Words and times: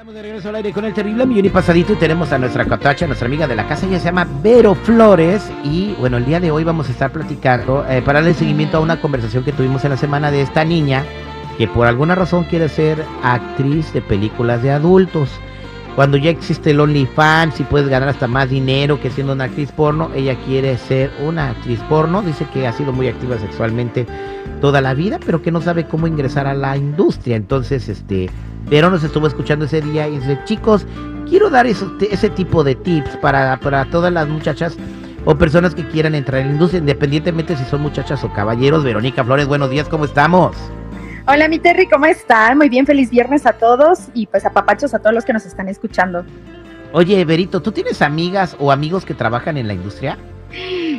De 0.00 0.22
regreso 0.22 0.48
al 0.48 0.54
aire 0.54 0.72
con 0.72 0.86
el 0.86 0.94
terrible 0.94 1.26
millón 1.26 1.44
y 1.44 1.50
pasadito 1.50 1.92
y 1.92 1.96
tenemos 1.96 2.32
a 2.32 2.38
nuestra 2.38 2.64
cotacha, 2.64 3.06
nuestra 3.06 3.26
amiga 3.26 3.46
de 3.46 3.54
la 3.54 3.68
casa, 3.68 3.86
ella 3.86 3.98
se 3.98 4.06
llama 4.06 4.26
Vero 4.42 4.74
Flores 4.74 5.52
y 5.62 5.92
bueno, 6.00 6.16
el 6.16 6.24
día 6.24 6.40
de 6.40 6.50
hoy 6.50 6.64
vamos 6.64 6.88
a 6.88 6.92
estar 6.92 7.12
platicando 7.12 7.84
eh, 7.86 8.00
para 8.00 8.20
darle 8.20 8.32
seguimiento 8.32 8.78
a 8.78 8.80
una 8.80 8.98
conversación 8.98 9.44
que 9.44 9.52
tuvimos 9.52 9.84
en 9.84 9.90
la 9.90 9.98
semana 9.98 10.30
de 10.30 10.40
esta 10.40 10.64
niña 10.64 11.04
que 11.58 11.68
por 11.68 11.86
alguna 11.86 12.14
razón 12.14 12.44
quiere 12.44 12.70
ser 12.70 13.04
actriz 13.22 13.92
de 13.92 14.00
películas 14.00 14.62
de 14.62 14.70
adultos. 14.70 15.28
Cuando 15.96 16.16
ya 16.16 16.30
existe 16.30 16.70
el 16.70 16.80
OnlyFans 16.80 17.60
y 17.60 17.64
puedes 17.64 17.88
ganar 17.88 18.08
hasta 18.08 18.26
más 18.26 18.48
dinero 18.48 18.98
que 19.02 19.10
siendo 19.10 19.34
una 19.34 19.44
actriz 19.44 19.70
porno, 19.70 20.10
ella 20.14 20.34
quiere 20.46 20.78
ser 20.78 21.10
una 21.22 21.50
actriz 21.50 21.78
porno. 21.90 22.22
Dice 22.22 22.46
que 22.54 22.66
ha 22.66 22.72
sido 22.72 22.94
muy 22.94 23.08
activa 23.08 23.38
sexualmente 23.38 24.06
toda 24.62 24.80
la 24.80 24.94
vida, 24.94 25.20
pero 25.24 25.42
que 25.42 25.52
no 25.52 25.60
sabe 25.60 25.86
cómo 25.86 26.06
ingresar 26.06 26.46
a 26.46 26.54
la 26.54 26.76
industria. 26.78 27.36
Entonces, 27.36 27.88
este, 27.90 28.30
pero 28.70 28.88
nos 28.88 29.02
estuvo 29.02 29.26
escuchando 29.26 29.64
ese 29.64 29.82
día 29.82 30.08
y 30.08 30.18
dice, 30.18 30.38
chicos, 30.44 30.86
quiero 31.28 31.50
dar 31.50 31.66
ese 31.66 32.30
tipo 32.30 32.64
de 32.64 32.76
tips 32.76 33.16
para, 33.16 33.58
para 33.58 33.84
todas 33.86 34.12
las 34.12 34.28
muchachas 34.28 34.76
o 35.24 35.36
personas 35.36 35.74
que 35.74 35.86
quieran 35.88 36.14
entrar 36.14 36.40
en 36.40 36.46
la 36.46 36.52
industria, 36.54 36.78
independientemente 36.78 37.56
si 37.56 37.64
son 37.64 37.82
muchachas 37.82 38.22
o 38.24 38.32
caballeros. 38.32 38.84
Verónica 38.84 39.24
Flores, 39.24 39.48
buenos 39.48 39.70
días, 39.70 39.88
¿cómo 39.88 40.04
estamos? 40.04 40.56
Hola, 41.26 41.48
mi 41.48 41.58
Terry, 41.58 41.86
¿cómo 41.86 42.06
están? 42.06 42.56
Muy 42.56 42.68
bien, 42.68 42.86
feliz 42.86 43.10
viernes 43.10 43.44
a 43.44 43.52
todos 43.52 44.08
y 44.14 44.26
pues 44.26 44.46
a 44.46 44.50
papachos 44.50 44.94
a 44.94 45.00
todos 45.00 45.14
los 45.14 45.24
que 45.24 45.32
nos 45.32 45.44
están 45.44 45.68
escuchando. 45.68 46.24
Oye, 46.92 47.24
Verito, 47.24 47.60
¿tú 47.60 47.72
tienes 47.72 48.00
amigas 48.02 48.56
o 48.58 48.72
amigos 48.72 49.04
que 49.04 49.14
trabajan 49.14 49.56
en 49.56 49.66
la 49.66 49.74
industria? 49.74 50.16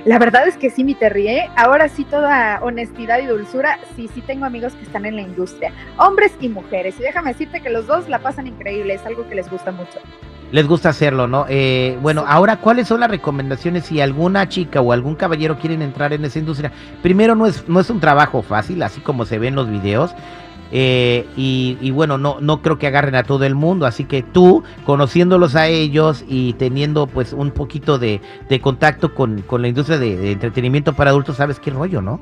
La 0.04 0.18
verdad 0.18 0.48
es 0.48 0.58
que 0.58 0.72
sí, 0.72 0.84
mi 0.84 0.96
Terry, 0.96 1.28
¿eh? 1.28 1.50
ahora 1.56 1.88
sí 1.88 2.06
toda 2.06 2.60
honestidad 2.64 3.20
y 3.20 3.28
dulzura, 3.28 3.78
sí, 3.96 4.10
sí 4.12 4.22
tengo 4.22 4.46
amigos 4.46 4.74
que 4.74 4.84
están 4.84 5.06
en 5.06 5.16
la 5.16 5.22
industria, 5.22 5.72
hombres 5.98 6.34
y 6.42 6.50
mujeres, 6.50 6.96
y 7.00 7.04
déjame 7.04 7.34
decirte 7.34 7.62
que 7.62 7.70
los 7.70 7.86
dos 7.86 8.10
la 8.10 8.18
pasan 8.18 8.48
increíble, 8.48 8.96
es 8.96 9.06
algo 9.06 9.28
que 9.30 9.36
les 9.36 9.48
gusta 9.48 9.72
mucho. 9.72 10.00
Les 10.52 10.68
gusta 10.68 10.90
hacerlo, 10.90 11.28
¿no? 11.28 11.46
Eh, 11.48 12.00
bueno, 12.02 12.26
ahora, 12.28 12.58
¿cuáles 12.58 12.88
son 12.88 13.00
las 13.00 13.12
recomendaciones 13.12 13.86
si 13.86 14.02
alguna 14.02 14.50
chica 14.50 14.82
o 14.82 14.92
algún 14.92 15.16
caballero 15.16 15.60
quieren 15.60 15.84
entrar 15.84 16.14
en 16.14 16.26
esa 16.26 16.40
industria? 16.40 16.72
Primero, 17.04 17.36
no 17.36 17.46
es, 17.46 17.70
no 17.70 17.80
es 17.80 17.90
un 17.90 18.00
trabajo 18.00 18.42
fácil, 18.42 18.82
así 18.82 19.02
como 19.02 19.26
se 19.26 19.38
ve 19.38 19.48
en 19.48 19.56
los 19.56 19.70
videos. 19.70 20.14
Eh, 20.72 21.26
y, 21.36 21.92
bueno, 21.92 22.18
no, 22.18 22.38
no 22.40 22.62
creo 22.62 22.78
que 22.78 22.88
agarren 22.88 23.16
a 23.16 23.24
todo 23.24 23.44
el 23.46 23.56
mundo, 23.56 23.86
así 23.86 24.06
que 24.06 24.24
tú, 24.24 24.64
conociéndolos 24.86 25.56
a 25.56 25.68
ellos 25.68 26.24
y 26.28 26.54
teniendo 26.54 27.08
pues 27.08 27.34
un 27.34 27.52
poquito 27.52 28.00
de, 28.00 28.22
contacto 28.62 29.14
con, 29.14 29.44
la 29.60 29.68
industria 29.68 29.98
de, 29.98 30.16
de 30.18 30.32
entretenimiento 30.32 30.94
para 30.94 31.12
adultos, 31.12 31.38
sabes 31.38 31.60
qué 31.60 31.72
rollo, 31.72 32.02
¿no? 32.02 32.20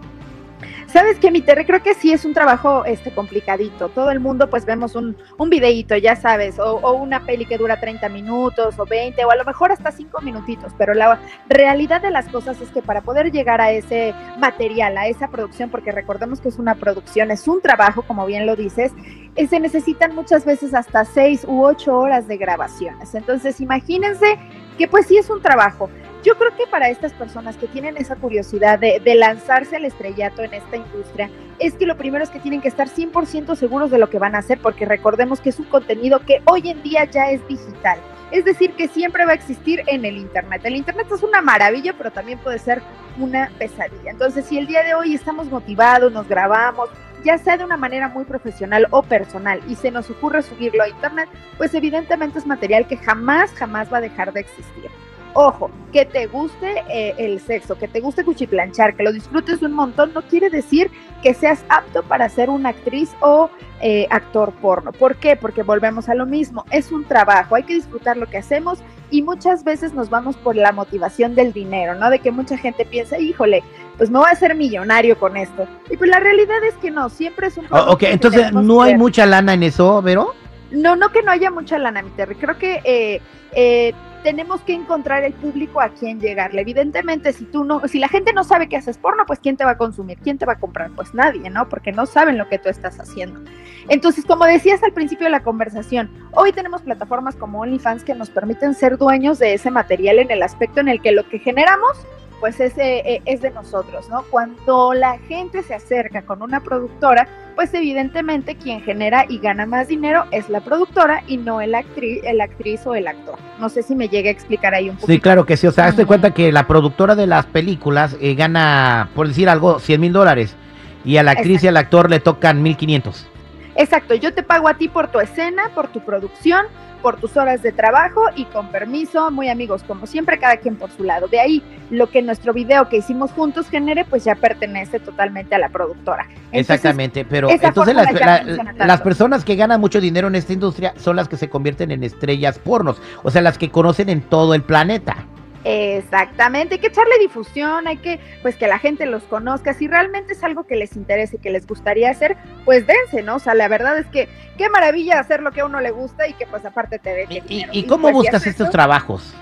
¿Sabes 0.91 1.19
qué, 1.19 1.29
mi 1.29 1.41
Terry? 1.41 1.65
Creo 1.65 1.83
que 1.83 1.93
sí 1.93 2.11
es 2.11 2.25
un 2.25 2.33
trabajo 2.33 2.83
este, 2.83 3.11
complicadito. 3.11 3.89
Todo 3.89 4.09
el 4.09 4.19
mundo 4.19 4.49
pues 4.49 4.65
vemos 4.65 4.95
un, 4.95 5.15
un 5.37 5.49
videíto, 5.51 5.95
ya 5.95 6.15
sabes, 6.15 6.57
o, 6.57 6.93
una 6.93 7.25
peli 7.25 7.45
que 7.45 7.59
dura 7.59 7.79
30 7.79 8.09
minutos 8.09 8.79
o 8.79 8.87
20 8.87 9.23
o 9.23 9.29
a 9.29 9.35
lo 9.35 9.45
mejor 9.45 9.71
hasta 9.71 9.91
5 9.91 10.21
minutitos, 10.21 10.73
pero 10.79 10.95
la 10.95 11.19
realidad 11.47 12.01
de 12.01 12.09
las 12.09 12.27
cosas 12.29 12.59
es 12.59 12.69
que 12.69 12.81
para 12.81 13.01
poder 13.01 13.31
llegar 13.31 13.61
a 13.61 13.71
ese 13.71 14.15
material, 14.39 14.97
a 14.97 15.07
esa 15.07 15.27
producción, 15.27 15.69
porque 15.69 15.91
recordemos 15.91 16.41
que 16.41 16.49
es 16.49 16.57
una 16.57 16.73
producción, 16.73 17.29
es 17.29 17.47
un 17.47 17.61
trabajo, 17.61 18.01
como 18.01 18.25
bien 18.25 18.47
lo 18.47 18.55
dices, 18.55 18.91
eh, 19.35 19.45
se 19.45 19.59
necesitan 19.59 20.15
muchas 20.15 20.43
veces 20.43 20.73
hasta 20.73 21.05
6 21.05 21.45
u 21.47 21.65
8 21.65 21.95
horas 21.95 22.27
de 22.27 22.37
grabaciones. 22.37 23.13
Entonces 23.13 23.61
imagínense 23.61 24.39
que 24.79 24.87
pues 24.87 25.05
sí 25.05 25.17
es 25.17 25.29
un 25.29 25.41
trabajo. 25.41 25.87
Yo 26.23 26.35
creo 26.35 26.53
que 26.55 26.67
para 26.67 26.89
estas 26.89 27.13
personas 27.13 27.55
que 27.55 27.67
tienen 27.67 27.95
esa 27.95 28.17
curiosidad 28.17 28.77
de, 28.77 29.01
lanzarse 29.15 29.77
al 29.77 29.85
estrellato 29.85 30.43
en 30.43 30.53
esta 30.53 30.75
industria, 30.75 31.29
es 31.59 31.75
que 31.75 31.85
lo 31.85 31.97
primero 31.97 32.23
es 32.23 32.29
que 32.29 32.39
tienen 32.39 32.61
que 32.61 32.67
estar 32.67 32.89
100% 32.89 33.55
seguros 33.55 33.89
de 33.89 33.99
lo 33.99 34.09
que 34.09 34.19
van 34.19 34.35
a 34.35 34.39
hacer, 34.39 34.59
porque 34.59 34.85
recordemos 34.85 35.39
que 35.39 35.49
es 35.49 35.59
un 35.59 35.65
contenido 35.65 36.19
que 36.19 36.41
hoy 36.45 36.69
en 36.69 36.83
día 36.83 37.05
ya 37.05 37.31
es 37.31 37.45
digital. 37.47 37.99
Es 38.31 38.43
decir, 38.43 38.73
que 38.73 38.89
siempre 38.89 39.25
va 39.25 39.31
a 39.31 39.35
existir 39.35 39.81
en 39.87 40.03
el 40.03 40.17
Internet. 40.17 40.61
El 40.65 40.75
Internet 40.75 41.07
es 41.11 41.23
una 41.23 41.41
maravilla, 41.41 41.93
pero 41.97 42.11
también 42.11 42.37
puede 42.39 42.59
ser 42.59 42.81
una 43.17 43.49
pesadilla. 43.57 44.11
Entonces, 44.11 44.45
si 44.45 44.57
el 44.57 44.67
día 44.67 44.83
de 44.83 44.95
hoy 44.95 45.15
estamos 45.15 45.49
motivados, 45.49 46.11
nos 46.11 46.27
grabamos, 46.27 46.89
ya 47.23 47.37
sea 47.37 47.57
de 47.57 47.63
una 47.63 47.77
manera 47.77 48.09
muy 48.09 48.25
profesional 48.25 48.87
o 48.91 49.03
personal, 49.03 49.61
y 49.67 49.75
se 49.75 49.89
nos 49.89 50.09
ocurre 50.09 50.41
subirlo 50.41 50.83
a 50.83 50.89
Internet, 50.89 51.29
pues 51.57 51.73
evidentemente 51.73 52.39
es 52.39 52.45
material 52.45 52.87
que 52.87 52.97
jamás, 52.97 53.51
jamás 53.53 53.91
va 53.91 53.97
a 53.97 54.01
dejar 54.01 54.33
de 54.33 54.41
existir. 54.41 54.91
Ojo, 55.33 55.69
que 55.93 56.05
te 56.05 56.25
guste 56.27 56.83
eh, 56.89 57.13
el 57.17 57.39
sexo, 57.39 57.77
que 57.77 57.87
te 57.87 57.99
guste 57.99 58.23
cuchiplanchar, 58.23 58.95
que 58.95 59.03
lo 59.03 59.11
disfrutes 59.11 59.61
un 59.61 59.73
montón, 59.73 60.11
no 60.13 60.21
quiere 60.23 60.49
decir 60.49 60.89
que 61.21 61.33
seas 61.33 61.63
apto 61.69 62.03
para 62.03 62.29
ser 62.29 62.49
una 62.49 62.69
actriz 62.69 63.11
o 63.19 63.49
eh, 63.81 64.07
actor 64.09 64.51
porno. 64.53 64.91
¿Por 64.91 65.15
qué? 65.17 65.35
Porque 65.35 65.63
volvemos 65.63 66.09
a 66.09 66.15
lo 66.15 66.25
mismo, 66.25 66.65
es 66.71 66.91
un 66.91 67.05
trabajo, 67.05 67.55
hay 67.55 67.63
que 67.63 67.75
disfrutar 67.75 68.17
lo 68.17 68.27
que 68.27 68.37
hacemos 68.37 68.79
y 69.11 69.21
muchas 69.21 69.63
veces 69.63 69.93
nos 69.93 70.09
vamos 70.09 70.35
por 70.35 70.55
la 70.55 70.71
motivación 70.71 71.35
del 71.35 71.53
dinero, 71.53 71.95
¿no? 71.95 72.09
De 72.09 72.19
que 72.19 72.31
mucha 72.31 72.57
gente 72.57 72.85
piensa, 72.85 73.19
híjole, 73.19 73.63
pues 73.97 74.09
me 74.09 74.19
voy 74.19 74.27
a 74.29 74.31
hacer 74.31 74.55
millonario 74.55 75.19
con 75.19 75.37
esto. 75.37 75.67
Y 75.89 75.97
pues 75.97 76.09
la 76.09 76.19
realidad 76.19 76.63
es 76.63 76.75
que 76.75 76.91
no, 76.91 77.09
siempre 77.09 77.47
es 77.47 77.57
un... 77.57 77.65
Oh, 77.69 77.91
ok, 77.91 78.03
entonces 78.03 78.51
no 78.51 78.81
hay 78.81 78.97
mucha 78.97 79.25
lana 79.25 79.53
en 79.53 79.63
eso, 79.63 80.01
Vero. 80.01 80.33
No, 80.71 80.95
no 80.95 81.09
que 81.09 81.23
no 81.23 81.31
haya 81.31 81.49
mucha 81.49 81.79
lana, 81.79 82.01
mi 82.01 82.11
Terry. 82.11 82.35
Creo 82.35 82.57
que 82.57 82.81
eh, 82.83 83.21
eh, 83.53 83.93
tenemos 84.23 84.61
que 84.61 84.73
encontrar 84.73 85.23
el 85.23 85.33
público 85.33 85.81
a 85.81 85.89
quien 85.89 86.19
llegarle. 86.19 86.61
Evidentemente, 86.61 87.33
si 87.33 87.45
tú 87.45 87.63
no, 87.63 87.87
si 87.87 87.99
la 87.99 88.07
gente 88.07 88.33
no 88.33 88.43
sabe 88.43 88.67
que 88.67 88.77
haces 88.77 88.97
porno, 88.97 89.25
pues 89.25 89.39
quién 89.39 89.57
te 89.57 89.65
va 89.65 89.71
a 89.71 89.77
consumir, 89.77 90.17
quién 90.19 90.37
te 90.37 90.45
va 90.45 90.53
a 90.53 90.59
comprar, 90.59 90.91
pues 90.95 91.13
nadie, 91.13 91.49
¿no? 91.49 91.69
Porque 91.69 91.91
no 91.91 92.05
saben 92.05 92.37
lo 92.37 92.47
que 92.49 92.59
tú 92.59 92.69
estás 92.69 92.99
haciendo. 92.99 93.39
Entonces, 93.87 94.25
como 94.25 94.45
decías 94.45 94.83
al 94.83 94.93
principio 94.93 95.25
de 95.25 95.31
la 95.31 95.43
conversación, 95.43 96.09
hoy 96.33 96.51
tenemos 96.51 96.81
plataformas 96.81 97.35
como 97.35 97.61
OnlyFans 97.61 98.03
que 98.03 98.15
nos 98.15 98.29
permiten 98.29 98.73
ser 98.73 98.97
dueños 98.97 99.39
de 99.39 99.53
ese 99.53 99.71
material 99.71 100.19
en 100.19 100.31
el 100.31 100.43
aspecto 100.43 100.79
en 100.79 100.89
el 100.89 101.01
que 101.01 101.11
lo 101.11 101.27
que 101.27 101.39
generamos 101.39 101.97
pues 102.39 102.59
es, 102.59 102.77
eh, 102.77 103.21
es 103.25 103.41
de 103.41 103.51
nosotros, 103.51 104.07
¿no? 104.09 104.23
Cuando 104.29 104.93
la 104.93 105.17
gente 105.19 105.61
se 105.61 105.73
acerca 105.73 106.21
con 106.21 106.41
una 106.41 106.61
productora, 106.61 107.27
pues 107.59 107.73
evidentemente 107.73 108.55
quien 108.55 108.79
genera 108.79 109.25
y 109.27 109.37
gana 109.37 109.65
más 109.65 109.89
dinero 109.89 110.23
es 110.31 110.47
la 110.47 110.61
productora 110.61 111.23
y 111.27 111.35
no 111.35 111.59
el 111.59 111.75
actriz, 111.75 112.21
el 112.23 112.39
actriz 112.39 112.87
o 112.87 112.95
el 112.95 113.05
actor. 113.05 113.37
No 113.59 113.67
sé 113.67 113.83
si 113.83 113.95
me 113.95 114.07
llegue 114.07 114.29
a 114.29 114.31
explicar 114.31 114.73
ahí 114.73 114.89
un 114.89 114.95
poco. 114.95 115.07
Sí, 115.07 115.19
claro 115.19 115.45
que 115.45 115.57
sí. 115.57 115.67
O 115.67 115.71
sea, 115.73 115.87
hazte 115.87 116.05
cuenta 116.05 116.33
que 116.33 116.53
la 116.53 116.67
productora 116.67 117.15
de 117.15 117.27
las 117.27 117.47
películas 117.47 118.15
eh, 118.21 118.33
gana, 118.35 119.09
por 119.13 119.27
decir 119.27 119.49
algo, 119.49 119.79
100 119.79 119.99
mil 119.99 120.13
dólares 120.13 120.55
y 121.03 121.17
a 121.17 121.23
la 121.23 121.31
actriz 121.31 121.61
y 121.61 121.67
al 121.67 121.75
actor 121.75 122.09
le 122.09 122.21
tocan 122.21 122.63
1500. 122.63 123.27
Exacto, 123.75 124.15
yo 124.15 124.33
te 124.33 124.41
pago 124.41 124.69
a 124.69 124.75
ti 124.75 124.87
por 124.87 125.09
tu 125.09 125.19
escena, 125.19 125.63
por 125.75 125.89
tu 125.89 125.99
producción, 125.99 126.65
por 127.01 127.19
tus 127.19 127.37
horas 127.37 127.61
de 127.61 127.71
trabajo 127.71 128.21
y 128.35 128.45
con 128.45 128.67
permiso, 128.71 129.31
muy 129.31 129.49
amigos, 129.49 129.83
como 129.83 130.05
siempre, 130.05 130.39
cada 130.39 130.57
quien 130.57 130.75
por 130.75 130.91
su 130.91 131.03
lado. 131.03 131.27
De 131.27 131.39
ahí, 131.39 131.63
lo 131.89 132.09
que 132.09 132.21
nuestro 132.21 132.53
video 132.53 132.89
que 132.89 132.97
hicimos 132.97 133.31
juntos 133.31 133.69
genere, 133.69 134.05
pues 134.05 134.23
ya 134.23 134.35
pertenece 134.35 134.99
totalmente 134.99 135.55
a 135.55 135.59
la 135.59 135.69
productora. 135.69 136.27
Exactamente, 136.51 137.25
pero 137.25 137.49
entonces 137.49 137.95
las, 137.95 139.01
personas 139.01 139.45
que 139.45 139.55
ganan 139.55 139.79
mucho 139.79 140.01
dinero 140.01 140.27
en 140.27 140.35
esta 140.35 140.53
industria 140.53 140.93
son 140.97 141.15
las 141.15 141.27
que 141.27 141.37
se 141.37 141.49
convierten 141.49 141.91
en 141.91 142.03
estrellas 142.03 142.59
pornos, 142.59 143.01
o 143.23 143.31
sea, 143.31 143.41
las 143.41 143.57
que 143.57 143.69
conocen 143.69 144.09
en 144.09 144.21
todo 144.21 144.53
el 144.53 144.63
planeta. 144.63 145.25
Exactamente, 145.63 146.75
hay 146.75 146.81
que 146.81 146.87
echarle 146.87 147.17
difusión, 147.19 147.87
hay 147.87 147.97
que, 147.97 148.19
pues 148.41 148.55
que 148.55 148.67
la 148.67 148.79
gente 148.79 149.05
los 149.05 149.23
conozca, 149.23 149.73
si 149.73 149.87
realmente 149.87 150.33
es 150.33 150.43
algo 150.43 150.65
que 150.65 150.75
les 150.75 150.95
interesa 150.95 151.35
y 151.35 151.39
que 151.39 151.49
les 151.49 151.67
gustaría 151.67 152.09
hacer, 152.09 152.37
pues 152.65 152.85
dense, 152.87 153.23
¿no? 153.23 153.35
O 153.35 153.39
sea, 153.39 153.53
la 153.55 153.67
verdad 153.67 153.97
es 153.97 154.07
que 154.07 154.29
qué 154.57 154.69
maravilla 154.69 155.19
hacer 155.19 155.41
lo 155.41 155.51
que 155.51 155.61
a 155.61 155.65
uno 155.65 155.81
le 155.81 155.91
gusta 155.91 156.27
y 156.27 156.33
que 156.33 156.45
pues 156.45 156.65
aparte 156.65 156.99
te 156.99 157.09
dé 157.09 157.27
¿Y, 157.29 157.65
¿Y, 157.71 157.83
cómo 157.87 158.03
pues, 158.03 158.13
buscas 158.13 158.47
estos 158.47 158.69
trabajos? 158.69 159.33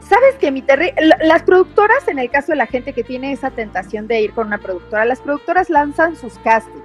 Sabes 0.00 0.34
que 0.40 0.50
mi 0.50 0.62
Terry, 0.62 0.92
las 1.22 1.42
productoras, 1.42 2.06
en 2.08 2.18
el 2.18 2.30
caso 2.30 2.52
de 2.52 2.56
la 2.56 2.66
gente 2.66 2.92
que 2.92 3.04
tiene 3.04 3.32
esa 3.32 3.50
tentación 3.50 4.08
de 4.08 4.20
ir 4.20 4.32
con 4.32 4.48
una 4.48 4.58
productora, 4.58 5.04
las 5.04 5.20
productoras 5.20 5.70
lanzan 5.70 6.16
sus 6.16 6.38
castings 6.40 6.81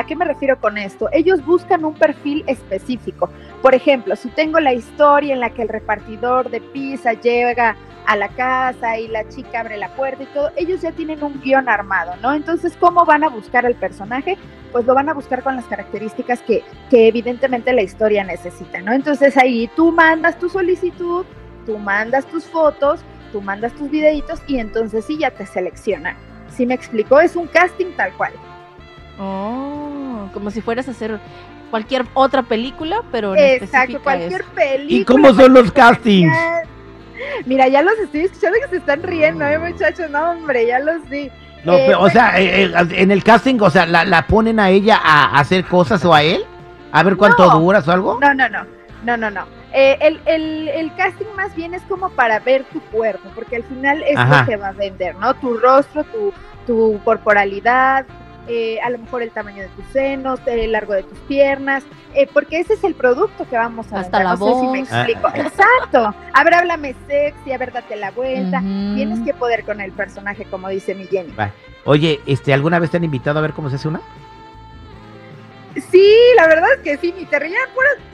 ¿A 0.00 0.06
qué 0.06 0.16
me 0.16 0.24
refiero 0.24 0.58
con 0.58 0.78
esto? 0.78 1.10
Ellos 1.12 1.44
buscan 1.44 1.84
un 1.84 1.92
perfil 1.92 2.42
específico. 2.46 3.28
Por 3.60 3.74
ejemplo, 3.74 4.16
si 4.16 4.30
tengo 4.30 4.58
la 4.58 4.72
historia 4.72 5.34
en 5.34 5.40
la 5.40 5.50
que 5.50 5.60
el 5.60 5.68
repartidor 5.68 6.48
de 6.48 6.62
pizza 6.62 7.12
llega 7.12 7.76
a 8.06 8.16
la 8.16 8.28
casa 8.28 8.98
y 8.98 9.08
la 9.08 9.28
chica 9.28 9.60
abre 9.60 9.76
la 9.76 9.94
puerta 9.94 10.22
y 10.22 10.26
todo, 10.26 10.52
ellos 10.56 10.80
ya 10.80 10.92
tienen 10.92 11.22
un 11.22 11.38
guion 11.42 11.68
armado, 11.68 12.14
¿no? 12.22 12.32
Entonces, 12.32 12.78
¿cómo 12.80 13.04
van 13.04 13.24
a 13.24 13.28
buscar 13.28 13.66
al 13.66 13.74
personaje? 13.74 14.38
Pues 14.72 14.86
lo 14.86 14.94
van 14.94 15.10
a 15.10 15.12
buscar 15.12 15.42
con 15.42 15.54
las 15.54 15.66
características 15.66 16.40
que, 16.40 16.64
que 16.88 17.06
evidentemente 17.06 17.70
la 17.74 17.82
historia 17.82 18.24
necesita, 18.24 18.80
¿no? 18.80 18.94
Entonces 18.94 19.36
ahí 19.36 19.68
tú 19.76 19.92
mandas 19.92 20.38
tu 20.38 20.48
solicitud, 20.48 21.26
tú 21.66 21.76
mandas 21.76 22.24
tus 22.24 22.46
fotos, 22.46 23.00
tú 23.32 23.42
mandas 23.42 23.74
tus 23.74 23.90
videitos 23.90 24.40
y 24.46 24.60
entonces 24.60 25.04
sí 25.04 25.18
ya 25.18 25.30
te 25.30 25.44
seleccionan. 25.44 26.16
¿Sí 26.48 26.64
me 26.64 26.72
explicó? 26.72 27.20
Es 27.20 27.36
un 27.36 27.48
casting 27.48 27.92
tal 27.98 28.14
cual. 28.14 28.32
Oh, 29.22 29.79
como 30.32 30.50
si 30.50 30.60
fueras 30.60 30.88
a 30.88 30.92
hacer 30.92 31.20
cualquier 31.70 32.06
otra 32.14 32.42
película, 32.42 33.02
pero 33.12 33.36
Exacto, 33.36 34.02
cualquier 34.02 34.44
película. 34.44 35.00
¿Y 35.00 35.04
cómo 35.04 35.32
son 35.34 35.54
los 35.54 35.70
castings? 35.72 36.36
Mira, 37.44 37.68
ya 37.68 37.82
los 37.82 37.98
estoy 37.98 38.22
escuchando 38.22 38.58
que 38.62 38.70
se 38.70 38.76
están 38.76 39.02
riendo, 39.02 39.44
¿eh, 39.44 39.58
muchachos? 39.58 40.10
No, 40.10 40.30
hombre, 40.30 40.66
ya 40.66 40.78
los 40.78 41.06
vi. 41.08 41.30
No, 41.64 41.74
eh, 41.74 41.94
o 41.94 42.08
sea, 42.08 42.40
eh, 42.40 42.64
eh, 42.64 42.72
en 42.92 43.10
el 43.10 43.22
casting, 43.22 43.58
o 43.60 43.68
sea, 43.68 43.84
la, 43.84 44.04
la, 44.04 44.26
ponen 44.26 44.58
a 44.58 44.70
ella 44.70 44.98
a 45.02 45.38
hacer 45.38 45.64
cosas 45.64 46.04
o 46.04 46.14
a 46.14 46.22
él? 46.22 46.42
A 46.92 47.02
ver 47.02 47.16
cuánto 47.16 47.48
duras 47.50 47.86
o 47.86 47.92
algo. 47.92 48.18
No, 48.20 48.32
no, 48.34 48.48
no, 48.48 48.64
no, 49.04 49.16
no, 49.16 49.30
no. 49.30 49.60
Eh, 49.72 49.98
el, 50.00 50.20
el, 50.26 50.68
el, 50.68 50.94
casting 50.96 51.26
más 51.36 51.54
bien 51.54 51.74
es 51.74 51.82
como 51.82 52.10
para 52.10 52.40
ver 52.40 52.64
tu 52.64 52.80
cuerpo, 52.80 53.28
porque 53.34 53.56
al 53.56 53.62
final 53.64 54.02
es 54.02 54.16
lo 54.18 54.46
que 54.46 54.56
va 54.56 54.68
a 54.68 54.72
vender, 54.72 55.14
¿no? 55.16 55.34
Tu 55.34 55.58
rostro, 55.58 56.02
tu, 56.04 56.32
tu 56.66 57.00
corporalidad, 57.04 58.04
eh, 58.48 58.80
a 58.80 58.90
lo 58.90 58.98
mejor 58.98 59.22
el 59.22 59.30
tamaño 59.30 59.62
de 59.62 59.68
tus 59.68 59.84
senos, 59.92 60.40
el 60.46 60.72
largo 60.72 60.94
de 60.94 61.02
tus 61.02 61.18
piernas, 61.20 61.84
eh, 62.14 62.28
porque 62.32 62.60
ese 62.60 62.74
es 62.74 62.84
el 62.84 62.94
producto 62.94 63.48
que 63.48 63.56
vamos 63.56 63.92
a 63.92 64.00
Hasta 64.00 64.22
la 64.22 64.34
voz. 64.34 64.60
Sé 64.60 64.66
si 64.66 64.72
me 64.72 64.80
explico. 64.80 65.28
Ah. 65.28 65.38
Exacto. 65.38 66.14
A 66.32 66.44
ver, 66.44 66.54
háblame 66.54 66.94
sexy, 67.06 67.52
a 67.52 67.58
ver, 67.58 67.72
date 67.72 67.96
la 67.96 68.10
vuelta. 68.10 68.60
Tienes 68.60 69.20
que 69.20 69.34
poder 69.34 69.64
con 69.64 69.80
el 69.80 69.92
personaje, 69.92 70.44
como 70.44 70.68
dice 70.68 70.94
mi 70.94 71.06
Jenny. 71.06 71.32
Oye, 71.84 72.20
este, 72.26 72.52
¿alguna 72.52 72.78
vez 72.78 72.90
te 72.90 72.96
han 72.96 73.04
invitado 73.04 73.38
a 73.38 73.42
ver 73.42 73.52
cómo 73.52 73.70
se 73.70 73.76
hace 73.76 73.88
una? 73.88 74.00
Sí, 75.90 76.16
la 76.36 76.48
verdad 76.48 76.68
es 76.76 76.80
que 76.82 76.96
sí, 76.96 77.14
mi 77.16 77.24
terrilla, 77.26 77.58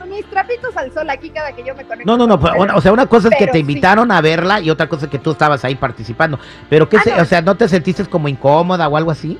mis 0.06 0.26
trapitos 0.26 0.76
al 0.76 0.92
sol 0.92 1.08
aquí 1.08 1.30
cada 1.30 1.52
que 1.52 1.64
yo 1.64 1.74
me 1.74 1.84
conecto. 1.84 2.16
No, 2.16 2.26
no, 2.26 2.36
no, 2.36 2.74
o 2.74 2.80
sea, 2.80 2.92
una 2.92 3.06
cosa 3.06 3.28
es 3.28 3.36
que 3.38 3.46
te 3.46 3.58
invitaron 3.58 4.12
a 4.12 4.20
verla 4.20 4.60
y 4.60 4.70
otra 4.70 4.88
cosa 4.88 5.06
es 5.06 5.10
que 5.10 5.18
tú 5.18 5.32
estabas 5.32 5.64
ahí 5.64 5.74
participando. 5.74 6.38
Pero 6.68 6.88
qué, 6.88 6.98
ah, 6.98 7.22
o 7.22 7.24
sea, 7.24 7.40
¿no 7.40 7.54
te 7.56 7.68
sentiste 7.68 8.04
como 8.06 8.28
incómoda 8.28 8.86
o 8.88 8.96
algo 8.96 9.10
así? 9.10 9.38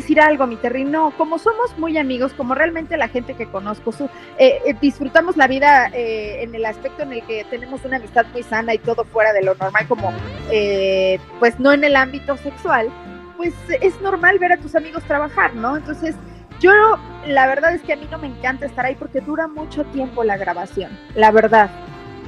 Decir 0.00 0.18
algo, 0.18 0.46
mi 0.46 0.56
Terry, 0.56 0.84
no, 0.84 1.10
como 1.18 1.38
somos 1.38 1.76
muy 1.76 1.98
amigos, 1.98 2.32
como 2.32 2.54
realmente 2.54 2.96
la 2.96 3.08
gente 3.08 3.34
que 3.34 3.44
conozco, 3.44 3.92
eh, 4.38 4.58
eh, 4.64 4.74
disfrutamos 4.80 5.36
la 5.36 5.46
vida 5.46 5.90
eh, 5.92 6.42
en 6.42 6.54
el 6.54 6.64
aspecto 6.64 7.02
en 7.02 7.12
el 7.12 7.22
que 7.26 7.44
tenemos 7.50 7.84
una 7.84 7.98
amistad 7.98 8.24
muy 8.32 8.42
sana 8.42 8.72
y 8.72 8.78
todo 8.78 9.04
fuera 9.04 9.34
de 9.34 9.42
lo 9.42 9.54
normal, 9.56 9.86
como 9.88 10.10
pues 11.38 11.60
no 11.60 11.72
en 11.74 11.84
el 11.84 11.96
ámbito 11.96 12.38
sexual, 12.38 12.88
pues 13.36 13.52
es 13.82 14.00
normal 14.00 14.38
ver 14.38 14.54
a 14.54 14.56
tus 14.56 14.74
amigos 14.74 15.04
trabajar, 15.04 15.54
¿no? 15.54 15.76
Entonces, 15.76 16.14
yo 16.60 16.72
la 17.26 17.46
verdad 17.46 17.74
es 17.74 17.82
que 17.82 17.92
a 17.92 17.96
mí 17.96 18.08
no 18.10 18.16
me 18.16 18.28
encanta 18.28 18.64
estar 18.64 18.86
ahí 18.86 18.94
porque 18.94 19.20
dura 19.20 19.48
mucho 19.48 19.84
tiempo 19.84 20.24
la 20.24 20.38
grabación, 20.38 20.98
la 21.14 21.30
verdad. 21.30 21.68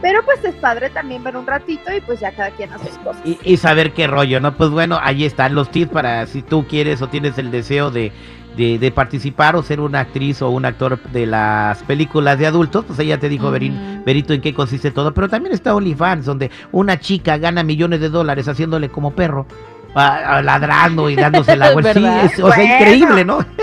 Pero 0.03 0.25
pues 0.25 0.45
es 0.45 0.55
padre 0.57 0.91
también 0.91 1.23
ver 1.23 1.37
un 1.37 1.47
ratito 1.47 1.95
y 1.97 2.01
pues 2.01 2.19
ya 2.19 2.33
cada 2.33 2.51
quien 2.51 2.73
hace 2.73 2.89
sus 2.89 2.99
cosas. 2.99 3.23
Y, 3.25 3.57
saber 3.57 3.93
qué 3.93 4.09
rollo, 4.09 4.41
¿no? 4.41 4.55
Pues 4.55 4.69
bueno, 4.71 4.99
ahí 5.01 5.25
están 5.25 5.55
los 5.55 5.71
tips 5.71 5.93
para 5.93 6.27
si 6.27 6.43
tú 6.43 6.67
quieres 6.67 7.01
o 7.03 7.09
tienes 7.09 7.39
el 7.39 7.53
deseo 7.53 7.93
de, 7.93 8.11
de, 8.57 8.91
participar 8.91 9.55
o 9.55 9.63
ser 9.63 9.79
una 9.79 10.01
actriz 10.01 10.43
o 10.43 10.51
un 10.51 10.65
actor 10.65 11.01
de 11.13 11.27
las 11.27 11.85
películas 11.85 12.37
de 12.41 12.49
adultos, 12.49 12.85
pues 12.85 12.99
ella 12.99 13.21
te 13.21 13.29
dijo, 13.29 13.53
Berín, 13.53 14.03
Berito, 14.05 14.33
en 14.33 14.41
qué 14.41 14.53
consiste 14.53 14.91
todo. 14.91 15.15
Pero 15.15 15.29
también 15.29 15.55
está 15.55 15.73
OnlyFans, 15.73 16.27
donde 16.27 16.51
una 16.73 16.99
chica 16.99 17.39
gana 17.39 17.63
millones 17.63 18.01
de 18.01 18.09
dólares 18.09 18.49
haciéndole 18.49 18.89
como 18.89 19.13
perro, 19.13 19.47
ladrando 19.95 21.11
y 21.11 21.15
dándose 21.15 21.57
la 21.57 21.71
vuelta. 21.75 22.29
Sí, 22.29 22.43
o 22.43 22.51
sea, 22.51 22.65
increíble, 22.65 23.25
¿no? 23.25 23.39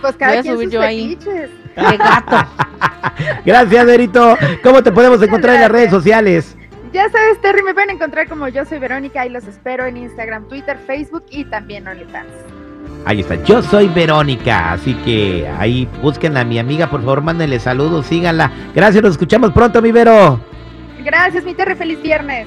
Pues 0.00 0.16
cada 0.16 0.32
Voy 0.32 0.48
a 0.48 0.52
subir 0.54 0.70
yo 0.70 0.80
ahí. 0.82 1.16
De 1.16 1.96
gato. 1.96 2.48
Gracias, 3.44 3.86
Berito. 3.86 4.36
¿Cómo 4.62 4.82
te 4.82 4.92
podemos 4.92 5.22
encontrar 5.22 5.56
en 5.56 5.60
las 5.62 5.70
redes 5.70 5.90
sociales? 5.90 6.56
Ya 6.92 7.08
sabes, 7.08 7.40
Terry, 7.40 7.62
me 7.62 7.72
pueden 7.72 7.90
encontrar 7.90 8.28
como 8.28 8.48
yo 8.48 8.64
soy 8.66 8.78
Verónica 8.78 9.24
y 9.24 9.30
los 9.30 9.44
espero 9.46 9.86
en 9.86 9.96
Instagram, 9.96 10.46
Twitter, 10.48 10.76
Facebook 10.86 11.24
y 11.30 11.44
también 11.46 11.88
OnlyFans. 11.88 12.28
Ahí 13.04 13.20
está, 13.20 13.42
yo 13.42 13.62
soy 13.62 13.88
Verónica, 13.88 14.72
así 14.72 14.94
que 14.96 15.50
ahí 15.58 15.88
búsquenla 16.02 16.40
a 16.40 16.44
mi 16.44 16.58
amiga, 16.58 16.88
por 16.88 17.00
favor, 17.00 17.22
mándenle 17.22 17.58
saludos, 17.58 18.06
síganla. 18.06 18.52
Gracias, 18.74 19.02
nos 19.02 19.12
escuchamos 19.12 19.52
pronto, 19.52 19.80
mi 19.80 19.90
Vero. 19.90 20.38
Gracias, 21.02 21.44
mi 21.44 21.54
Terry, 21.54 21.74
feliz 21.74 22.00
viernes. 22.02 22.46